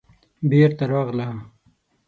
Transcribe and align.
بېرته 0.51 0.83
راغله. 0.91 1.27